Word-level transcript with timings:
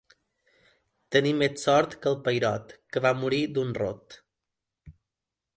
Tenir 1.15 1.33
més 1.41 1.67
sort 1.67 1.93
que 2.05 2.11
el 2.13 2.17
Peirot, 2.29 2.75
que 2.97 3.05
va 3.07 3.13
morir 3.25 3.43
d'un 3.59 3.75
rot. 3.85 4.21